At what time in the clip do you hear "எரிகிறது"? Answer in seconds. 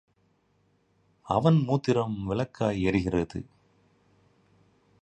2.87-3.41